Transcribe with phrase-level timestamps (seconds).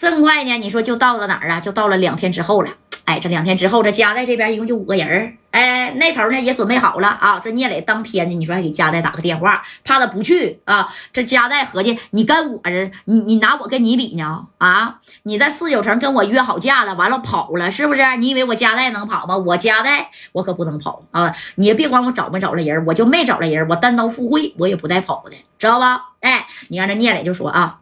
[0.00, 0.56] 这么快呢？
[0.56, 1.60] 你说就到了哪儿啊？
[1.60, 2.70] 就到了两天之后了。
[3.04, 7.38] 哎，这两天之后，这家代这边一共就五个人哎，那头呢也准备好了啊。
[7.38, 10.88] 这聂磊当天呢，你说还给家代打个电话，怕他不去啊。
[11.12, 14.46] 这家代合计，你跟我这，你你拿我跟你比呢？
[14.56, 18.16] 啊，你在四九城跟我约好架了，完了跑了，是不是？
[18.16, 19.36] 你以为我家代能跑吗？
[19.36, 21.30] 我家代我可不能跑啊！
[21.56, 26.12] 你也别管我找没找了人，我就没找了人，我单刀赴会，我也不带跑的，知道吧？
[26.20, 27.80] 哎，你看这聂磊就说啊，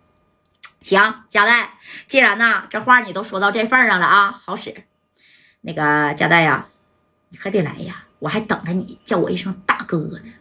[0.80, 1.70] 行，家代，
[2.06, 4.75] 既然呢这话你都说到这份上了啊，好使。
[5.61, 6.68] 那个佳代呀，
[7.30, 8.04] 你可得来呀！
[8.20, 10.32] 我还等着你叫我一声大哥呢，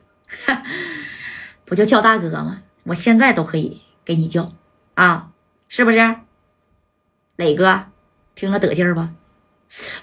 [1.65, 2.63] 不就叫大哥吗？
[2.83, 4.53] 我现在都可以给你叫
[4.93, 5.31] 啊，
[5.67, 6.15] 是不是？
[7.35, 7.87] 磊哥，
[8.35, 9.11] 听了得劲儿吧？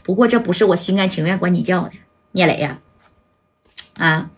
[0.02, 1.92] 不过这不是我心甘情愿管你叫的，
[2.32, 2.78] 聂磊呀，
[3.96, 4.30] 啊，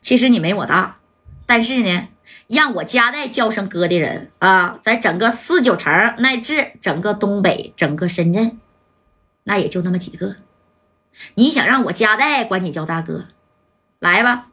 [0.00, 0.98] 其实你没我大，
[1.46, 2.08] 但是呢，
[2.46, 8.58] 让我家代叫声哥的人啊，在整个四九城乃至整个东北、整个深圳。
[9.44, 10.36] 那也就那么几个，
[11.34, 13.26] 你想让我家代管你叫大哥，
[13.98, 14.48] 来吧。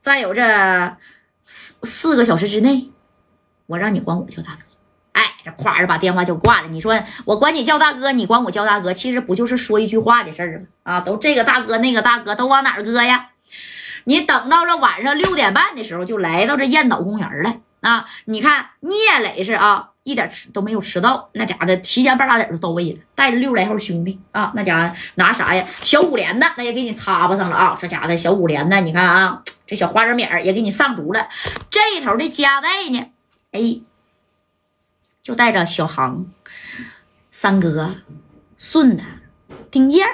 [0.00, 0.96] 再有这
[1.44, 2.90] 四四个小时之内，
[3.66, 4.62] 我让你管我叫大哥。
[5.12, 6.68] 哎，这夸着把电话就挂了。
[6.68, 10.66] 你说我管你叫大哥，你管我叫大哥，其实不就是说一句话的事儿吗？
[10.82, 13.29] 啊，都这个大哥那个大哥都往哪儿搁呀？
[14.04, 17.56] 你等到这晚上六点半的时候，就来到这雁岛公园了。
[17.80, 19.88] 啊，你看聂磊是啊。
[20.02, 25.64] 一点迟都没有迟到，那家伙的提前半拉点就到位了，带着六十来号兄弟啊，那家伙拿啥呀？
[25.82, 27.76] 小五连的那也给你插巴上了啊！
[27.78, 31.28] 这家伙的小五连的，你看啊，这小花生米也给你上足了。
[31.68, 33.10] 这头的家代呢，
[33.52, 33.82] 哎，
[35.22, 36.26] 就带着小航、
[37.30, 37.94] 三哥、
[38.56, 39.04] 顺子、
[39.70, 40.06] 丁健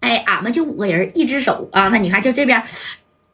[0.00, 1.88] 哎，俺们就五个人，一只手啊。
[1.88, 2.62] 那你看，就这边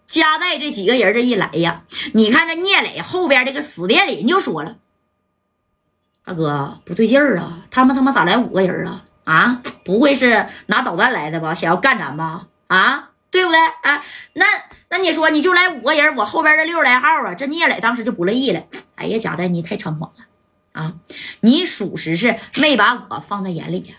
[0.06, 1.82] 家代这几个人这一来呀，
[2.14, 4.76] 你看这聂磊后边这个史殿林就说了。
[6.24, 7.62] 大哥不对劲儿啊！
[7.70, 9.04] 他们他妈咋来五个人啊？
[9.24, 11.54] 啊，不会是拿导弹来的吧？
[11.54, 12.48] 想要干咱吧？
[12.66, 13.58] 啊，对不对？
[13.82, 14.46] 哎，那
[14.88, 18.62] 那你说你就来五个人，我后边这六十来号啊，这聂磊当时就不乐意了。
[18.96, 20.24] 哎呀，贾代你太猖狂了
[20.72, 20.94] 啊！
[21.40, 23.94] 你属实是没把我放在眼里呀，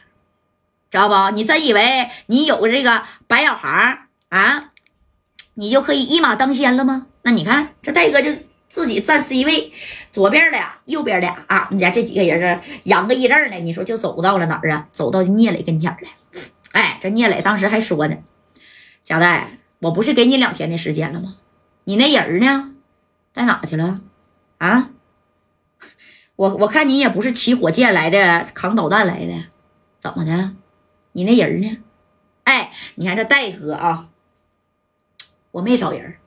[0.91, 1.35] 知道不？
[1.35, 4.71] 你真以为你有这个白小航啊，
[5.57, 7.07] 你就可以一马当先了吗？
[7.23, 8.31] 那你看这戴哥就。
[8.69, 9.71] 自己站 C 位，
[10.11, 11.69] 左边俩，右边俩啊！
[11.71, 14.89] 你家这几个人这扬个一阵呢，你说就走到了哪儿啊？
[14.91, 16.41] 走到聂磊跟前了。
[16.73, 18.17] 哎，这聂磊当时还说呢
[19.05, 21.37] ：“贾代，我不是给你两天的时间了吗？
[21.85, 22.73] 你那人呢？
[23.33, 24.01] 在哪去了？
[24.57, 24.89] 啊？
[26.35, 29.45] 我我看你也不是骑火箭来的，扛导弹来的，
[29.97, 30.51] 怎么的？
[31.13, 31.77] 你那人呢？
[32.43, 34.09] 哎，你看这戴哥啊，
[35.57, 36.17] 我没找人，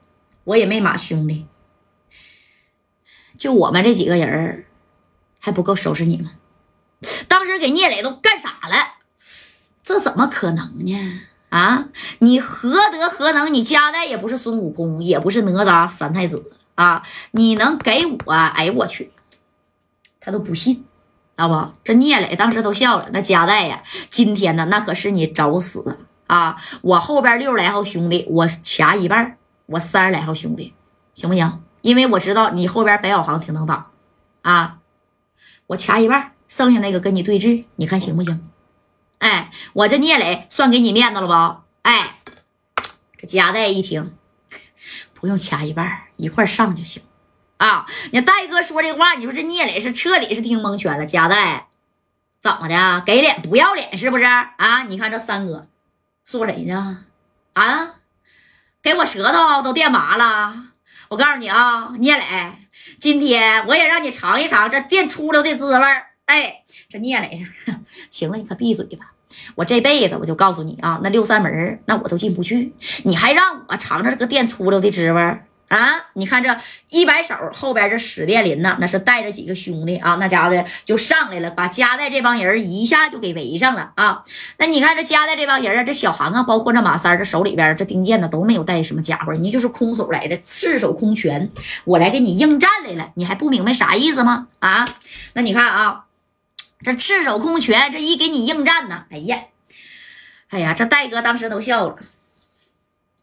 [0.45, 1.47] 我也没马兄弟。”
[3.39, 4.67] 就我们这几个人
[5.39, 6.31] 还不够收拾你们。
[7.29, 8.95] 当时给聂磊都干傻了，
[9.83, 11.21] 这怎么可能呢？
[11.49, 11.89] 啊，
[12.19, 13.55] 你何德何能？
[13.55, 17.03] 你家代也不是孙悟空，也不是哪吒三太子啊！
[17.31, 18.33] 你能给我？
[18.33, 19.13] 哎呦我去，
[20.21, 20.83] 他都不信，知
[21.37, 21.73] 道不？
[21.83, 23.09] 这聂磊当时都笑了。
[23.13, 25.99] 那家代呀，今天呢，那可是你找死
[26.31, 26.63] 啊！
[26.83, 29.37] 我后边六十来号兄弟，我掐一半，
[29.67, 30.73] 我三十来号兄弟，
[31.13, 31.65] 行不行？
[31.81, 33.91] 因为我知道你后边白小航挺能打，
[34.43, 34.79] 啊，
[35.67, 38.49] 我掐一半，剩下那个跟你对峙，你看行不行？
[39.19, 41.65] 哎，我这聂磊算给你面子了吧？
[41.83, 42.21] 哎，
[43.19, 44.17] 这夹带一听，
[45.15, 47.03] 不用掐一半，一块上就行
[47.57, 47.87] 啊！
[48.13, 51.05] 你戴哥说这话，你说这聂磊是彻底是听蒙圈了。
[51.05, 51.67] 夹带
[52.41, 53.03] 怎么的？
[53.05, 54.25] 给脸不要脸是不是？
[54.25, 55.67] 啊，你看这三哥
[56.31, 57.07] 说谁呢？
[57.55, 57.97] 啊，
[58.81, 60.55] 给我舌头都电麻了。
[61.09, 62.23] 我告诉你啊，聂磊，
[63.01, 66.07] 今天我也让你尝一尝这电出溜的滋味儿。
[66.27, 67.45] 哎，这聂磊，
[68.11, 69.11] 行了，你可闭嘴吧。
[69.57, 75.41] 我这辈子我就告诉你啊，那六扇门那我都进不去，你还让我尝尝这个电出溜的滋味。
[75.71, 76.11] 啊！
[76.15, 76.57] 你看这
[76.89, 84.25] 一摆手，后边这史殿林呢，那是带着几个兄弟啊，那家伙的就上来了，把加代这帮人一下就给围上了啊！
[84.59, 91.49] 那你看这加代这帮人啊，这小韩啊，包括这马三这手里边这丁健呢，都没有带什么家伙，你就是空手来的，赤手空拳，
[91.85, 94.49] 我来给你应战来了，你还不明白啥意思吗？
[94.59, 94.85] 啊！
[95.35, 96.07] 那你看啊，
[96.83, 99.39] 这赤手空拳，这一给你应战呢，哎呀，
[100.49, 101.97] 哎呀，这戴哥当时都笑了。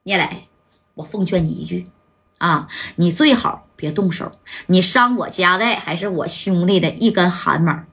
[0.04, 0.48] 聂磊，
[0.94, 1.92] 我奉劝你一句。
[2.38, 7.84] 啊，你最好别动手，你伤我家代还是我兄弟的一根汗毛，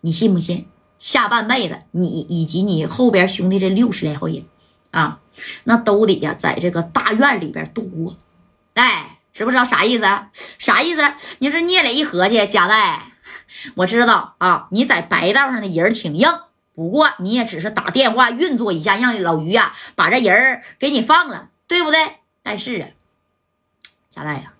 [0.00, 0.66] 你信不信？
[0.98, 4.44] 下半辈子你以及你后边兄弟这六十来号人
[4.90, 5.20] 啊，
[5.64, 8.16] 那都得呀，在这个大院里边度过。
[8.74, 10.04] 哎，知不知道啥意思？
[10.58, 11.02] 啥意思？
[11.38, 13.12] 你这聂磊一合计，家代
[13.76, 16.28] 我知道啊，你在白道上的人挺硬，
[16.74, 21.98] 不过你也只是打电话运作一下，让老于呀把这人给你放了，对不对？
[22.42, 22.88] 但是啊，
[24.18, 24.52] 贾代呀，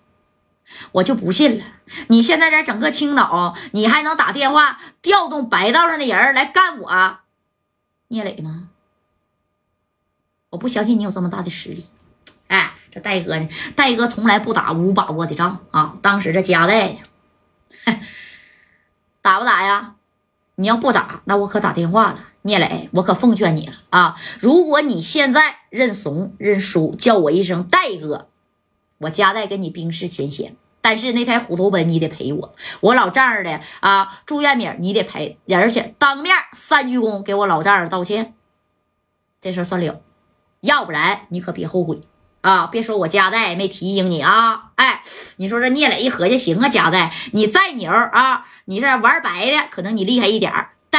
[0.93, 1.65] 我就不信了，
[2.07, 7.17] 你现在在整个青岛，你还能打电话调动白道上的人来干我
[8.07, 8.69] 聂磊吗？
[10.51, 11.85] 我不相信你有这么大的实力。
[12.47, 13.49] 哎，这戴哥呢？
[13.75, 15.95] 戴哥从来不打无把握的仗啊！
[16.01, 16.99] 当时这加代呢？
[19.21, 19.95] 打不打呀？
[20.55, 22.27] 你要不打，那我可打电话了。
[22.43, 24.15] 聂磊，我可奉劝你了啊！
[24.39, 28.29] 如果你现在认怂认输，叫我一声戴哥，
[28.99, 30.55] 我加代跟你冰释前嫌。
[30.81, 38.33] 但是那台虎头奔你得赔我，我老丈人的啊，住院名你得赔，而且当面三鞠躬给我老丈人道歉，
[39.41, 40.01] 这事算了。
[40.61, 42.01] 要不然你可别后悔。
[42.41, 42.67] 啊！
[42.67, 44.71] 别说我加代没提醒你啊！
[44.75, 45.01] 哎，
[45.35, 50.49] 你说这聂磊一合计，行啊，加代，你再牛啊，你这玩白的，可能你厉害一点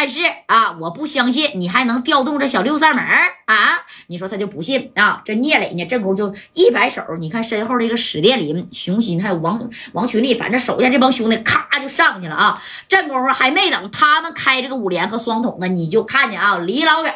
[0.00, 3.04] 但是啊，我不相信你还能调动这小六扇门
[3.44, 3.84] 啊！
[4.06, 5.20] 你说他就不信啊？
[5.26, 12.58] 这聂磊呢，这功夫就一摆手，你看身后这个史殿林、熊心还有王王群力，反正手下这帮兄弟咔就上去了啊！
[12.88, 17.14] 这功夫还没等他们开这个五连和双筒呢，你就看见啊，离老远